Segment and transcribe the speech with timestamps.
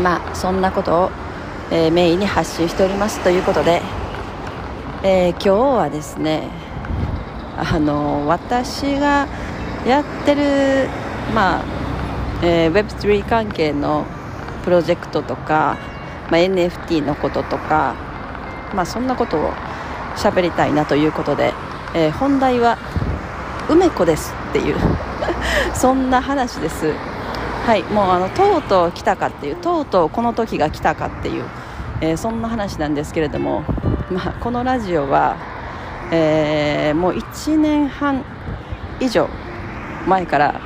[0.00, 1.10] まあそんなことを、
[1.70, 3.82] えー、メインに発信しておりますということで、
[5.02, 6.48] えー、今日はですね
[7.56, 9.28] あの私が
[9.86, 10.88] やってる、
[11.34, 11.64] まあ
[12.42, 14.06] えー、Web3 関係の
[14.64, 15.76] プロジェクトとか、
[16.30, 17.94] まあ、NFT のこととか、
[18.74, 19.52] まあ、そんなことを
[20.16, 21.52] 喋りたいなということで、
[21.94, 22.78] えー、本題は
[23.68, 24.76] 梅子ですっていう
[25.74, 27.11] そんな話です。
[27.64, 31.44] はいもうあのとうとう来たかっていうとうとうこの時が来たかっていう、
[32.00, 33.62] えー、そんな話なんですけれども、
[34.10, 35.36] まあ、このラジオは、
[36.10, 38.24] えー、もう1年半
[38.98, 39.28] 以上
[40.08, 40.60] 前から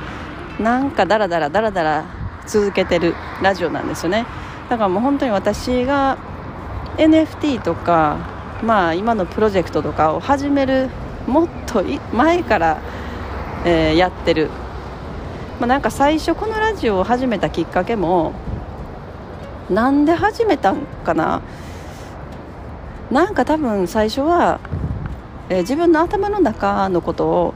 [0.59, 2.05] なんかダラダラダラダラ
[2.47, 4.25] 続けてるラジオなんですよね。
[4.69, 6.17] だからもう本当に私が
[6.97, 8.17] NFT とか
[8.63, 10.89] まあ今のプロジェクトとかを始める
[11.27, 12.81] もっと前から
[13.65, 14.49] えー、やってる、
[15.59, 18.33] まあ、なんか最初このラジオを始めたきっかけも
[19.69, 21.41] なんで始めたんかな？
[23.11, 24.59] なんか多分最初は、
[25.49, 27.53] えー、自分の頭の中のことを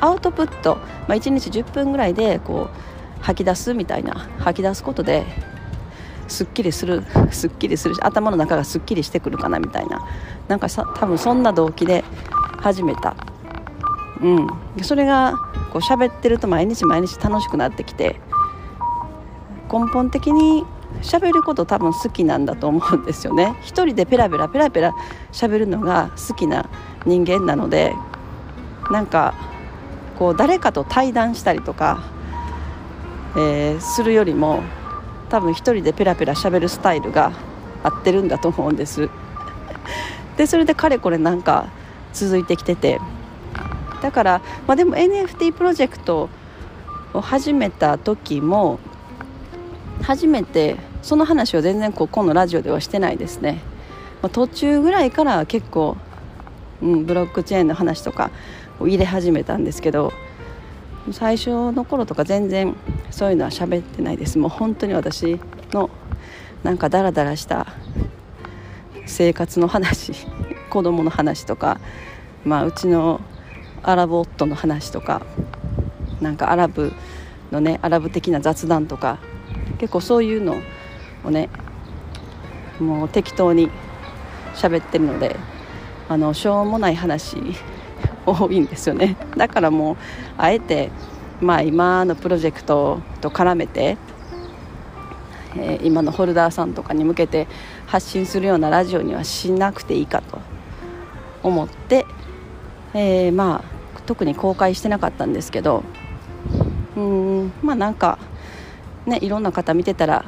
[0.00, 0.76] アウトプット、
[1.08, 5.24] まあ、1日10分ぐらいでこう吐き出すみたいな吐き出すことで
[6.26, 10.04] すっきりするすっきりするし頭の中がすっきりしてくるかなみたいな。
[10.48, 12.04] なんかさ多分そんな動機で
[12.60, 13.14] 始めた。
[14.24, 15.34] うん、それが
[15.70, 18.16] こう喋ってると毎日毎日楽しくなってきて
[19.70, 20.64] 根本的に
[21.02, 23.56] 喋ること多分好きなんだと思うんですよね。
[23.60, 24.94] 一人でペラペラペラペラ
[25.32, 26.70] 喋るのが好きな
[27.04, 27.94] 人間なので
[28.90, 29.34] なんか
[30.18, 32.04] こう誰かと対談したりとか、
[33.36, 34.62] えー、するよりも
[35.28, 37.32] 多分一人でペラペラ喋るスタイルが
[37.82, 39.10] 合ってるんだと思うんです。
[40.38, 41.66] でそれでかれこれなんか
[42.14, 43.00] 続いてきてて
[44.04, 46.28] だから、まあ、でも NFT プロジェクト
[47.14, 48.78] を始めた時も
[50.02, 53.62] 初めてその話を全然こう今のラジオではしてないですね、
[54.20, 55.96] まあ、途中ぐらいから結構、
[56.82, 58.30] うん、ブロックチェーンの話とか
[58.78, 60.12] を入れ始めたんですけど
[61.10, 62.76] 最初の頃とか全然
[63.10, 64.36] そういうのは喋ってないです。
[64.38, 65.40] もう本当に私
[65.72, 65.88] の
[66.62, 67.68] なんかダラダラした
[69.06, 70.12] 生活の話
[70.68, 71.80] 子供の話とか、
[72.44, 73.22] まあ、うちの
[73.84, 75.22] アラブ夫の話とか
[76.20, 76.92] なんかアラブ
[77.50, 79.18] のねアラブ的な雑談とか
[79.78, 80.56] 結構そういうの
[81.24, 81.48] をね
[82.80, 83.70] もう適当に
[84.54, 85.36] 喋ってるので
[86.08, 87.36] あのしょうもない話
[88.26, 89.16] 多いんですよね。
[89.36, 89.96] だからもう
[90.38, 90.90] あえて
[91.40, 93.96] まあ今のプロジェクトと絡めて、
[95.56, 97.46] えー、今のホルダーさんとかに向けて
[97.86, 100.38] 発信するようなラジオにはしなくていいかと
[101.42, 102.06] 思って、
[102.94, 103.73] えー、まあ
[104.06, 105.82] 特に公開してなかったんですけど
[106.96, 108.18] うんまあなんか
[109.06, 110.24] ねいろんな方見てたら、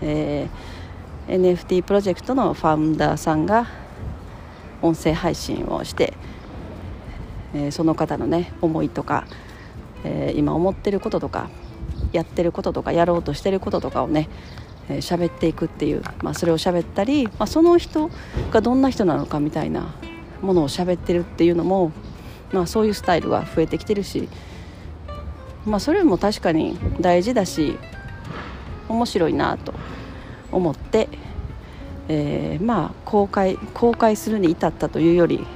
[0.00, 3.66] えー、NFT プロジェクトのファウンダーさんが
[4.80, 6.14] 音声配信をして、
[7.54, 9.26] えー、その方のね思いとか、
[10.04, 11.50] えー、今思ってることとか
[12.12, 14.28] やってることとかやろうとしてることとかをね
[14.88, 18.10] 喋、えー、っていくっていう、まあ、それを喋ったり、まあ、その人
[18.50, 19.94] がどんな人なのかみたいな
[20.40, 21.92] ものを喋ってるっていうのも
[22.52, 24.28] まあ、そういうスタイルが増えてきてるし、
[25.66, 27.76] まあ、それも確かに大事だし
[28.88, 29.74] 面白いなと
[30.50, 31.08] 思って、
[32.08, 35.46] えー、まあ公開公開するに至ったというより、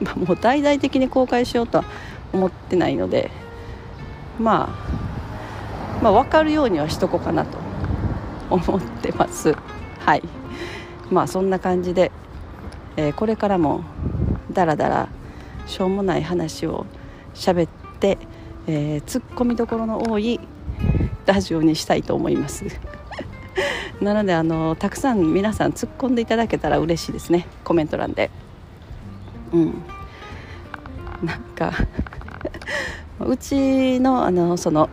[0.00, 1.84] まあ、もう大々的に公開しようとは
[2.32, 3.30] 思ってないので、
[4.38, 4.74] ま
[6.00, 7.58] あ、まあ分かるようにはしとこうかなと
[8.50, 9.54] 思ってます。
[9.98, 10.22] はい
[11.10, 12.10] まあそんな感じで、
[12.96, 13.84] えー、これからも
[14.50, 15.08] だらだら
[15.66, 16.86] しょうもない話を
[17.34, 17.68] 喋っ
[18.00, 18.18] て、
[18.66, 20.40] えー、ツッコミどころの多い
[21.26, 22.64] ラジオにしたいと思います。
[24.00, 28.30] なのであのたくさん皆さん突っ込んでいただけたら嬉しいですねコメント欄で。
[29.52, 29.82] うん。
[31.22, 31.72] なんか
[33.20, 34.88] うちのあのその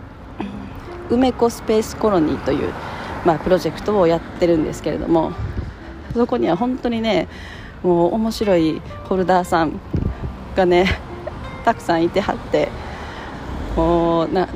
[1.09, 2.71] 梅子スペースコロニーという、
[3.25, 5.33] まあ、プロジェクトをやってるんですけれども
[6.13, 7.27] そこには本当にね
[7.83, 9.79] もう面白いホルダーさん
[10.55, 10.99] がね
[11.65, 12.69] たくさんいてはって
[13.75, 14.47] もうな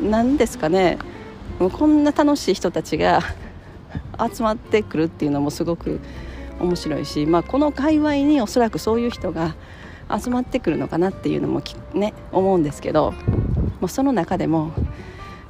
[0.00, 0.98] なんですかね。
[1.58, 3.20] もうこんな楽しい人たちが
[4.34, 6.00] 集まってくるっていうのもすごく
[6.60, 9.54] 面白いし、まあ、この界隈におそらくそういう人が
[10.10, 11.62] 集まってくるのかなっていうのも
[11.94, 13.12] ね思うんですけど
[13.80, 14.72] もうその中でも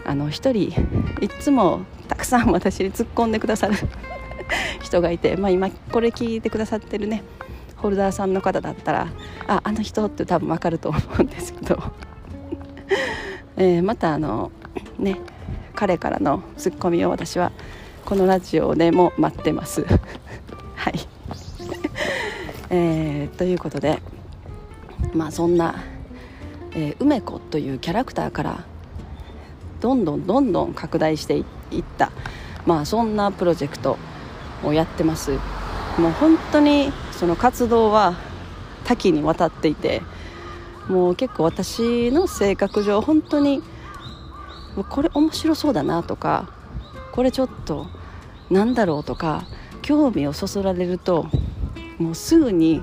[0.05, 0.73] あの一人
[1.21, 3.75] いつもたくさん私に突っ込んでくださる
[4.83, 7.23] 人がいて、まあ、今これ聞いてくださってるね
[7.85, 9.09] ホルダーさんの方だったら
[9.47, 11.79] ああの人って多分分かると思うんですけど、
[13.59, 14.51] えー、またあの
[14.99, 15.21] ね
[15.75, 17.53] 彼からのツッコミを私は
[18.07, 19.85] このラジオでも待ってます。
[20.77, 20.95] はい、
[22.71, 24.01] えー、ということで
[25.13, 25.75] まあそんな、
[26.73, 28.65] えー、梅子というキャラクターから
[29.83, 31.45] どんどんどんどん拡大していっ
[31.99, 32.13] た
[32.65, 33.99] まあそんなプロジェクト
[34.65, 35.33] をやってます。
[35.99, 38.15] もう本当にその活動は
[38.85, 40.03] 多岐にわたっていて
[40.89, 43.63] もう結構私の性格上本当に
[44.91, 46.49] これ面白そうだなとか
[47.13, 47.87] これちょっと
[48.51, 49.47] なんだろうとか
[49.83, 51.27] 興味をそそられると
[51.99, 52.83] もうすぐに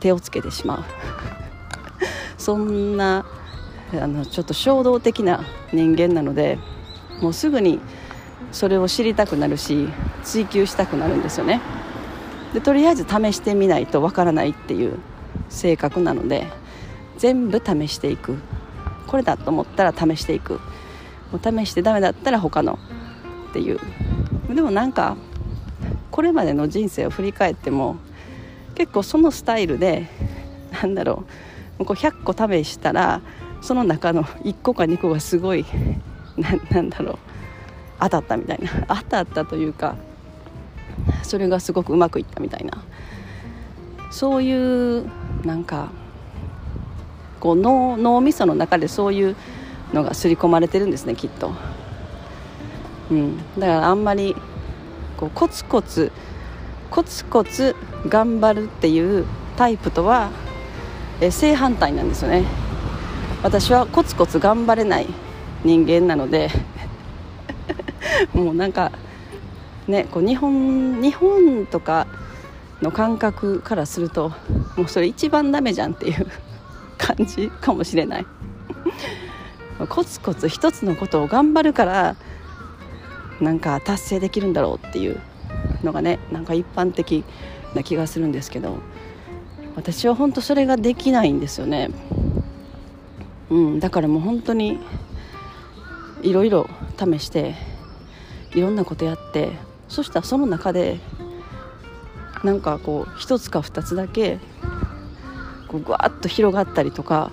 [0.00, 0.84] 手をつけてしまう。
[2.38, 3.26] そんな
[3.92, 5.42] あのちょっと衝動的な
[5.72, 6.58] 人間なので
[7.20, 7.80] もうすぐに
[8.52, 9.88] それを知りたくなるし
[10.22, 11.60] 追求したくなるんですよね。
[12.56, 14.98] でとりあえず試してみないとわからないっていう
[15.50, 16.46] 性格なので
[17.18, 18.38] 全部試していく。
[19.06, 20.54] これだと思ったら試していく。
[21.30, 22.78] もう試してダメだったら他の
[23.50, 23.78] っていう。
[24.48, 25.18] でもなんか
[26.10, 27.96] これまでの人生を振り返っても
[28.74, 30.08] 結構そのスタイルで
[30.80, 31.24] なんだろ
[31.78, 31.84] う。
[31.84, 33.20] こう100個試したら
[33.60, 35.66] その中の1個か2個がすごい
[36.70, 37.18] なんだろう。
[38.00, 38.70] 当たったみたいな。
[38.88, 39.94] 当たったというか
[41.26, 42.82] それがすごくうまくいったみたいな。
[44.10, 45.10] そういう
[45.44, 45.90] なんか
[47.38, 49.36] こう脳脳みその中でそういう
[49.92, 51.52] のが刷り込まれてるんですねきっと、
[53.10, 54.34] うん、だからあんまり
[55.18, 56.12] こうコツコツ
[56.90, 57.76] コツコツ
[58.08, 59.26] 頑張るっていう
[59.56, 60.30] タイプとは
[61.20, 62.44] え正反対なんですよね。
[63.42, 65.06] 私はコツコツ頑張れない
[65.64, 66.50] 人間なので。
[68.32, 68.92] もうなんか
[69.88, 72.06] ねこう日本日本とか
[72.82, 74.30] の感覚からすると
[74.76, 76.26] もうそれ一番ダメじゃんっていう
[76.98, 78.26] 感じかもしれない。
[79.88, 82.16] コツコツ一つのことを頑張るから
[83.40, 85.20] なんか達成できるんだろうっていう
[85.82, 87.24] のがねなんか一般的
[87.74, 88.78] な気がするんですけど
[89.74, 91.90] 私は本当それができないんですよね、
[93.50, 94.78] うん、だからもう本当に
[96.22, 96.68] いろいろ
[96.98, 97.54] 試して
[98.54, 99.50] いろんなことやって
[99.88, 100.98] そしたらその中で
[102.44, 104.38] なんかこう一つか二つだけ
[105.68, 107.30] こうぐわっと広がったりとか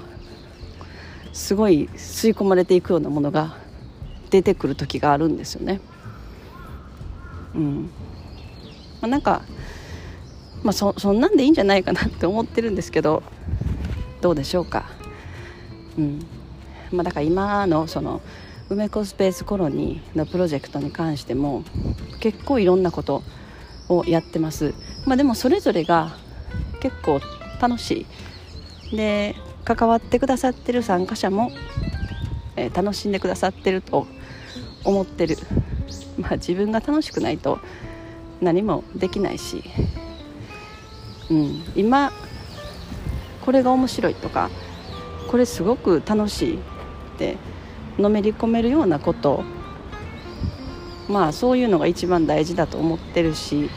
[1.34, 3.58] すごい吸い込まれていくようなものが
[4.30, 5.82] 出てくる時があるんですよね。
[7.56, 7.84] うん
[9.02, 9.42] まあ、なんか、
[10.64, 13.22] まあそ、そんなんでいいんじゃないかなって思ってるんですけど
[14.22, 14.86] どうでしょうか。
[15.98, 16.26] うん
[16.92, 18.22] まあ、だから今のその
[18.74, 21.64] 梅子スペースコロニーのプロジェクトに関しても
[22.20, 23.24] 結構いろんなこと
[23.88, 24.74] をやってます、
[25.06, 26.16] まあ、でもそれぞれが
[26.82, 27.22] 結構
[27.62, 28.06] 楽し
[28.92, 28.96] い。
[28.96, 31.52] で関わってくださってる参加者も、
[32.56, 34.08] えー、楽しんでくださってると
[34.84, 35.38] 思ってる、
[36.18, 37.60] まあ、自分が楽しくないと
[38.42, 39.64] 何もできないし、
[41.30, 42.12] うん、今
[43.46, 44.50] これが面白いとか
[45.30, 46.60] これすごく楽しいっ
[47.18, 47.38] て
[47.98, 49.44] のめり込めるようなこと。
[51.10, 53.70] まあそういうのが一番大事だと思ってるし。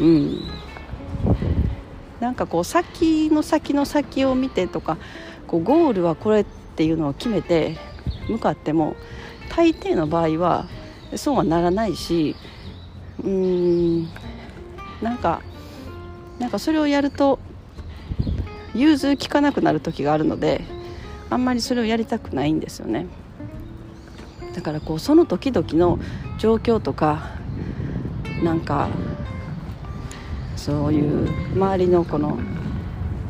[0.00, 0.40] うん。
[2.20, 4.98] なんかこう先の先の先を見てとか
[5.46, 7.76] こうゴールはこれっていうのを決めて
[8.28, 8.96] 向かっても
[9.50, 10.66] 大抵の場合は
[11.16, 12.34] そうはならないし
[13.22, 14.08] うーん
[15.00, 15.42] なんか
[16.38, 17.38] なんかそれをやると
[18.74, 20.64] 融通きかなくなる時があるので
[21.30, 23.06] あんまりそれをやりたくないんですよね
[24.54, 25.98] だからこうその時々の
[26.38, 27.30] 状況とか
[28.42, 28.88] なんか
[30.56, 32.38] そういう周りのこの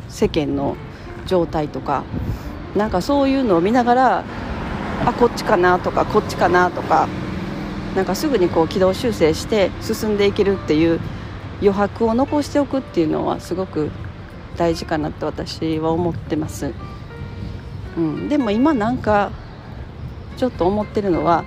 [0.07, 0.75] 世間の
[1.25, 2.03] 状態とか
[2.75, 4.23] なんかそういうのを見ながら
[5.05, 7.07] あこっちかなとかこっちかなとか
[7.95, 10.99] なんかすぐにこう軌道修正して進んでいけるっていう
[11.61, 13.91] 余白を残しておくっていうのはすごく
[14.57, 16.73] 大事かなって私は思ってます。
[17.99, 19.31] うん、でも今なんか
[20.37, 21.43] ちょっと思ってるのは、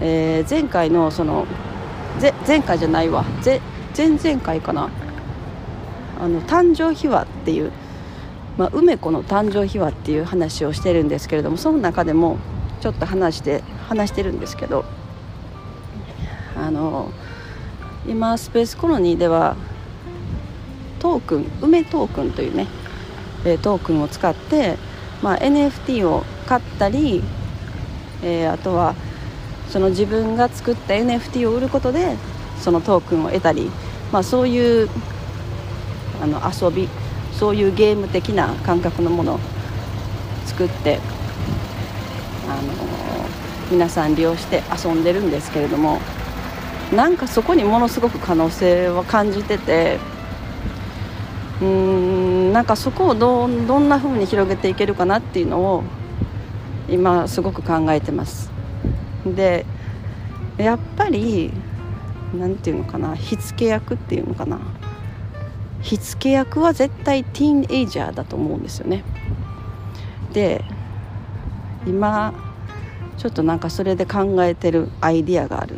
[0.00, 1.46] えー、前回のその
[2.46, 3.24] 前回じゃないわ。
[3.44, 4.88] 前々回かな。
[6.18, 7.72] あの誕生秘話っていう、
[8.56, 12.38] まあ、梅子の誕生秘話っていう話をしてるんですけれどもその中でも
[12.80, 14.84] ちょっと話して話してるんですけど
[16.54, 17.10] あの
[18.06, 19.56] 今スペースコロニーでは
[21.00, 22.68] トークン梅トークンというね、
[23.44, 24.76] えトークンを使って、
[25.22, 27.22] まあ、NFT を買ったり、
[28.22, 28.94] えー、あとは
[29.68, 32.16] その自分が作った NFT を売ることで
[32.58, 33.70] そのトークンを得たり、
[34.12, 34.88] まあ、そういう
[36.20, 36.88] あの遊び
[37.32, 39.40] そういうゲーム的な感覚のものを
[40.46, 40.98] 作って
[42.48, 42.72] あの
[43.70, 46.00] 皆さん利用して遊んでるんですけれども
[46.94, 49.98] なんかそこにものすごく可能性は感じてて
[51.60, 55.82] うーんなんかそこをどどんな風に広げていけるかなっていうのを
[56.88, 58.50] 今すごく考えてます。
[59.24, 59.64] で
[60.58, 61.50] やっぱり
[62.38, 64.60] 何て言うのかな火付け役っていうのかな。
[65.80, 69.02] 火付け役は絶対ティーンエイジャーだと思うんですよね。
[70.32, 70.62] で
[71.86, 72.34] 今
[73.16, 75.76] ちょっとなんかそれで考えてるアイディアがある。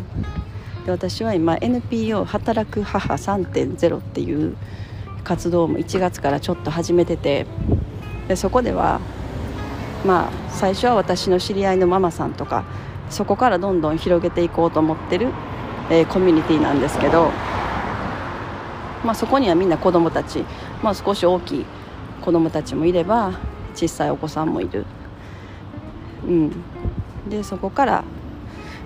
[0.85, 4.57] で私は今 NPO 働く母3.0っていう
[5.25, 7.47] 活動も1月からちょっと始めてて
[8.28, 9.00] でそこでは
[10.07, 12.64] まあ最初は私の知り合いのママさんとか
[13.11, 15.28] そこからどんどん広げていこうと思ってる、
[15.90, 17.31] えー、コミュニティなんですけど、
[19.04, 20.45] まあ、そこにはみんな子どもたち、
[20.83, 21.66] まあ、少し大きい
[22.23, 23.33] 子どもたちもいれば
[23.75, 24.87] 小さいお子さんもいる、
[26.26, 26.52] うん、
[27.28, 28.04] でそこから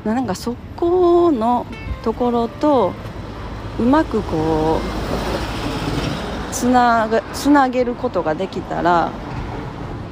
[0.05, 1.67] なんかそこの
[2.03, 2.93] ところと
[3.79, 4.81] うまくこ
[5.55, 5.58] う
[6.53, 9.11] つながつなげることができたら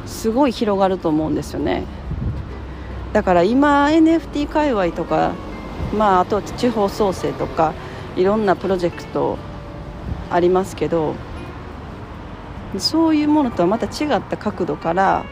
[0.06, 1.84] すごい広がると思うんですよね。
[3.12, 5.32] だから今 NFT 界隈とか
[5.96, 7.72] まああと地方創生とか
[8.16, 9.38] いろんなプロジェクト
[10.30, 11.14] ありますけど
[12.78, 15.24] そういうものとはまた違った角度から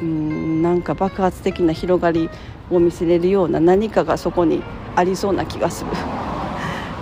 [0.00, 2.30] うんなんか爆発的な広がり
[2.70, 4.62] を見せれるような何かがそこに
[4.96, 5.90] ありそうな気がする。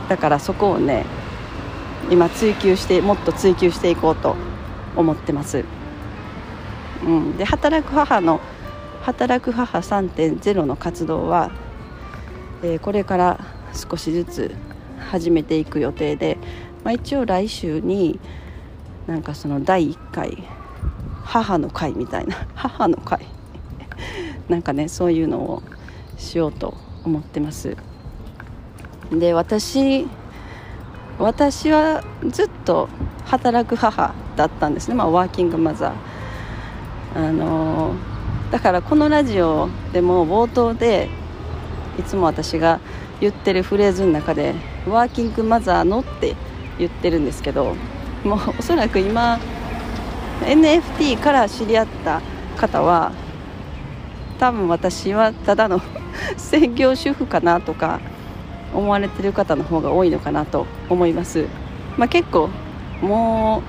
[0.08, 1.04] だからそこをね
[2.10, 4.36] 今追求してもっと追求していこうと
[4.96, 5.64] 思ってます、
[7.04, 8.40] うん、で働く母の
[9.02, 11.50] 働く母3.0の活動は、
[12.62, 13.40] えー、これから
[13.72, 14.54] 少しずつ
[14.98, 16.38] 始めていく予定で、
[16.82, 18.18] まあ、一応来週に
[19.06, 20.42] なんかその第1回
[21.22, 23.26] 母の会みたいな 母の会
[24.48, 25.62] なんかねそういうのを
[26.16, 27.76] しようと思ってます。
[29.12, 30.08] で私
[31.18, 32.88] 私はずっと
[33.24, 37.94] 働く母だったんですね、まあ、ワーキングマザーあの
[38.50, 41.08] だからこのラジオでも冒頭で
[41.98, 42.80] いつも私が
[43.20, 44.54] 言ってるフレーズの中で
[44.86, 46.36] 「ワーキングマザーの」って
[46.78, 47.74] 言ってるんですけど
[48.22, 49.38] もうおそらく今
[50.42, 52.20] NFT から知り合った
[52.56, 53.12] 方は
[54.38, 55.80] 多分私はただの
[56.36, 58.00] 専業主婦かなとか
[58.74, 61.46] 思われてる方の方が多いのかなと思います、
[61.96, 62.50] まあ、結構
[63.00, 63.62] も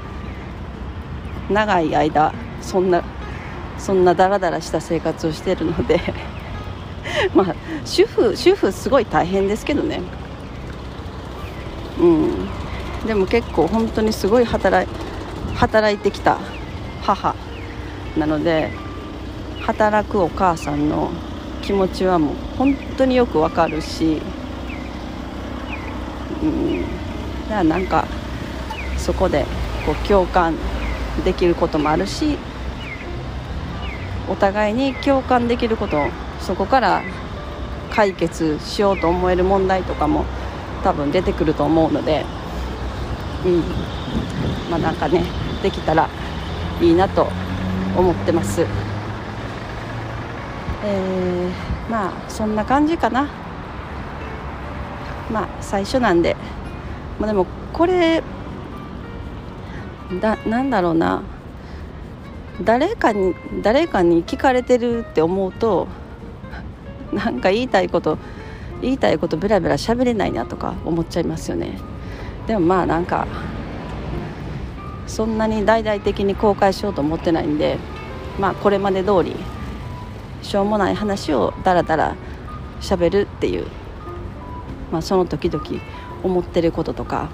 [1.49, 3.03] う長い間そんな
[3.77, 6.01] そんなダラダラした生活をしてるので
[7.33, 10.01] まあ主婦主婦すごい大変ですけどね。
[11.99, 12.47] うん。
[13.05, 14.93] でも結構本当にすごい働い
[15.55, 16.37] 働いてきた
[17.01, 17.35] 母
[18.17, 18.71] なので
[19.61, 21.09] 働くお母さんの
[21.61, 24.21] 気持ちはもう本当によくわかるし
[26.41, 26.82] うん。
[26.82, 26.89] だか
[27.50, 28.06] らなんか
[28.98, 29.46] そこで
[29.86, 30.56] こう共感
[31.24, 32.38] できることもあるし
[34.29, 36.06] お互いに共感できること
[36.41, 37.01] そこから
[37.89, 40.25] 解決しようと思える問題とかも
[40.84, 42.25] 多分出てくると思うので
[43.46, 43.63] うん。
[44.70, 45.24] まあなんかね
[45.63, 46.10] できたら
[46.82, 47.27] いいなと
[47.96, 48.65] 思ってます。
[50.84, 53.46] えー、まあそんな感じかな。
[55.31, 56.36] まあ最初なんで、
[57.19, 58.24] まあ、でもこれ
[60.22, 61.24] だなんだろうな。
[62.63, 65.88] 誰かに誰かに聞かれてるって思うと
[67.13, 68.17] なんか言いたいこと
[68.81, 71.77] 言いたいことベラベラ喋れないなとか思っちゃいますよね。
[72.48, 73.27] でもまあなんか
[75.05, 77.77] そんなに大々的に公開しようと思ってないんで
[78.39, 79.36] まあこれまで通り
[80.41, 82.15] しょうもない話をダラダラ
[82.81, 83.67] 喋るっていう、
[84.91, 85.63] まあ、その時々
[86.24, 87.29] 思ってることとか。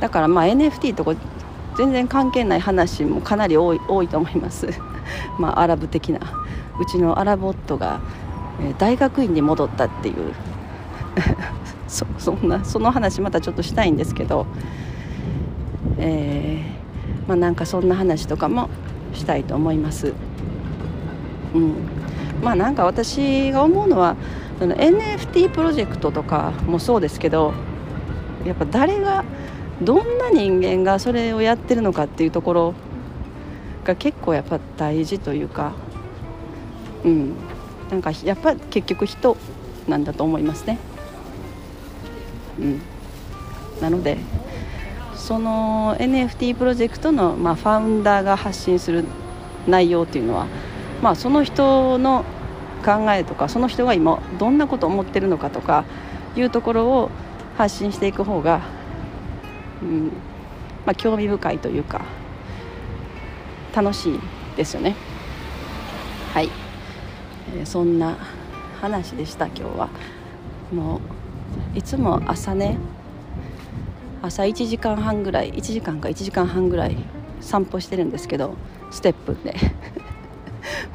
[0.00, 1.14] だからまあ NFT とか
[1.76, 4.68] 全然関係ない話もかなり多い多いと思います。
[5.38, 6.20] まあアラブ的な。
[6.80, 8.00] うちのアラブ夫が、
[8.78, 10.14] 大学院に戻ったっていう。
[11.86, 14.46] そそんなその話またちょっとしたいんですけど。
[15.98, 18.70] えー、まあ、なんかそんな話とかも
[19.12, 20.14] したいと思います。
[21.54, 21.74] うん、
[22.42, 24.16] まあなんか私が思うのは
[24.60, 27.54] その NFT プロジェクトとかもそうですけど
[28.44, 29.24] やっぱ誰が
[29.80, 32.74] どんな人間がそれをやってるのかっていうところ
[33.84, 35.72] が結構やっぱ大事というか
[37.04, 37.34] うん。
[37.90, 39.36] なんかやっぱ結局人
[39.88, 40.78] なんだと思いますね。
[42.60, 42.82] うん。
[43.80, 44.18] なので
[45.16, 49.04] その NFT プロジェクトの、まあ、ファウンダーが発信する
[49.66, 50.46] 内容っていうのは、
[51.02, 52.24] まあ、その人の
[52.80, 55.84] 考えとかその人が今どんなことを思ってるのかとか
[56.36, 57.10] いうところを
[57.56, 58.62] 発信していく方が、
[59.82, 60.06] うん
[60.86, 62.04] まあ、興味深いというか
[63.74, 64.20] 楽しい
[64.56, 64.96] ですよね。
[66.32, 66.48] はい、
[67.56, 68.16] えー、そんな
[68.80, 69.88] 話でした今日は。
[70.72, 71.00] も
[71.74, 72.78] ういつも朝ね
[74.22, 76.96] 朝1時間半ぐらい1時間か1時間半ぐらい
[77.40, 78.54] 散歩してるんですけど
[78.90, 79.54] ステップで。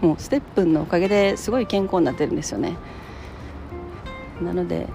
[0.01, 2.75] もうステップのおかげですごい健康になってるんですよね。
[4.41, 4.87] なので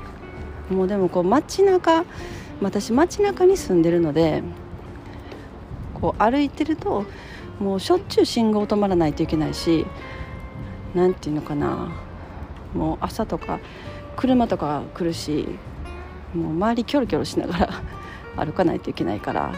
[0.71, 2.04] もうでもこう街中
[2.61, 4.42] 私街中に住んでるので
[5.95, 7.04] こう歩いてると
[7.59, 9.87] もうしょっちゅう信号止まらないといけないし
[10.95, 11.92] 何て言うのかな
[12.75, 13.61] もう朝とか
[14.16, 15.47] 車とか来るし
[16.35, 17.83] もう周りキョロキョロしながら
[18.45, 19.52] 歩かないといけないから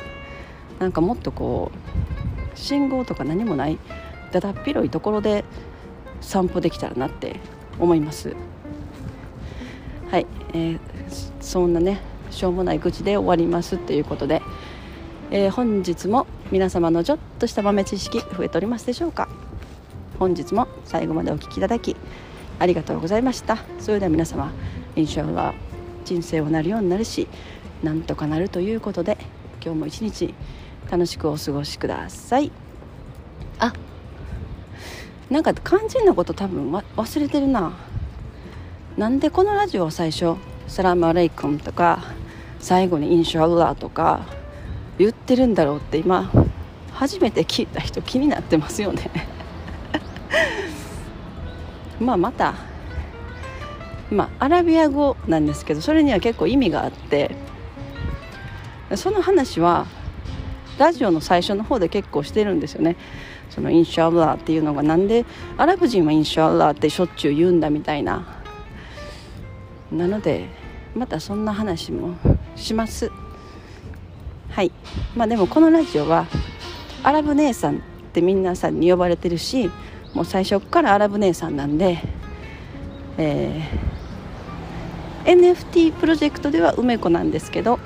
[0.78, 3.78] なんかもっとこう信号とか何もない
[4.32, 5.44] だだっ広いところで
[6.20, 7.36] 散歩できたらなって
[7.78, 8.34] 思います。
[10.10, 10.78] はい、えー、
[11.40, 14.42] そんなねしょうもない愚痴で終わりますっていうことで、
[15.30, 19.28] えー、本日も皆様のちょっとした豆知識増えておりますでしょうか。
[20.18, 21.96] 本日も最後までお聴きいただき
[22.58, 23.58] ありがとうございました。
[23.78, 24.52] それでは皆様
[24.96, 25.54] インシャルは
[26.04, 27.28] 人生をなるようになるし
[27.82, 29.18] なんとかなるということで
[29.64, 30.34] 今日も一日
[30.90, 32.61] 楽しくお過ごしください。
[35.32, 37.72] なんか肝心なこと多分忘れてるな。
[38.98, 40.34] なんでこのラジオは最初
[40.68, 42.04] 「サラムアレイコム」とか
[42.60, 44.26] 最後に「インシャアルラー」とか
[44.98, 46.30] 言ってるんだろうって今
[46.92, 49.10] 初めて聞いた人気になってますよね。
[51.98, 52.52] まあまた
[54.10, 57.34] まあアラビア語なんですけどそれには結構意味があって
[58.96, 59.86] その話は
[60.76, 62.96] ラジオの最初の方で結構してるんですよね。
[63.54, 65.26] そのインシャアラーっていうのがなんで
[65.58, 68.40] アラブ人はインシャアラーってしょっちゅう言うんだみたいな。
[69.92, 70.48] なので
[70.94, 72.16] またそんな話も
[72.56, 73.10] します。
[74.48, 74.72] はい。
[75.14, 76.26] まあでもこのラジオは
[77.02, 77.80] アラブ姉さんっ
[78.14, 79.70] て皆さんに呼ばれてるし
[80.14, 81.98] もう最初からアラブ姉さんなんで、
[83.18, 87.78] えー、NFT プロジェクトでは梅子なんですけど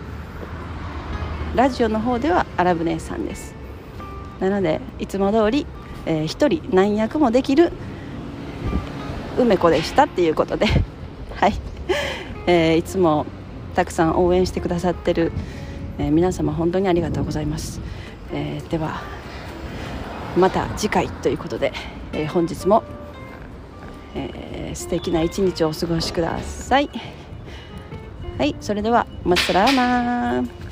[1.57, 3.56] ラジオの方ではアラブ姉さんです。
[4.41, 5.67] なのでいつも通り、
[6.07, 7.73] えー、1人何役もできる
[9.39, 10.67] 梅子でしたっていうことで
[11.37, 11.55] はい、
[12.47, 13.27] えー、いつも
[13.75, 15.33] たくさん応援してくださってる、
[15.99, 17.81] えー、皆様本当にありがとうございます、
[18.33, 19.03] えー、では
[20.37, 21.73] また次回ということで、
[22.13, 22.83] え、本日も、
[24.15, 26.91] えー、素敵な一日をお過ごしください。
[28.39, 30.66] はいそれではマッサラーマー